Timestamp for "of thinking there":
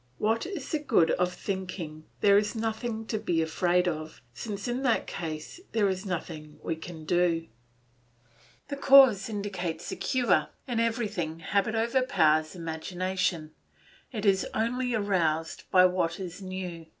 1.11-2.35